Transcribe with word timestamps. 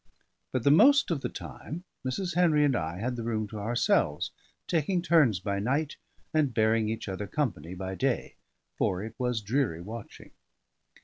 But 0.51 0.63
the 0.63 0.71
most 0.71 1.11
of 1.11 1.21
the 1.21 1.29
time 1.29 1.83
Mrs. 2.03 2.33
Henry 2.33 2.65
and 2.65 2.75
I 2.75 2.97
had 2.97 3.15
the 3.17 3.21
room 3.23 3.47
to 3.49 3.59
ourselves, 3.59 4.31
taking 4.65 5.03
turns 5.03 5.39
by 5.39 5.59
night, 5.59 5.95
and 6.33 6.51
bearing 6.55 6.89
each 6.89 7.07
other 7.07 7.27
company 7.27 7.75
by 7.75 7.93
day, 7.93 8.33
for 8.79 9.03
it 9.03 9.13
was 9.19 9.41
dreary 9.43 9.79
watching. 9.79 10.31